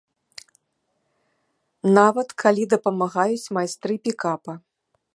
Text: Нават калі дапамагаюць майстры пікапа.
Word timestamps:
Нават 1.99 2.27
калі 2.45 2.63
дапамагаюць 2.75 3.51
майстры 3.59 3.93
пікапа. 4.09 4.53